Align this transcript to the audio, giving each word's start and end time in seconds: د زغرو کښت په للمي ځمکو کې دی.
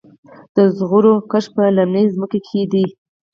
د 0.55 0.57
زغرو 0.77 1.13
کښت 1.31 1.49
په 1.55 1.63
للمي 1.75 2.03
ځمکو 2.13 2.39
کې 2.47 2.61
دی. 2.71 2.85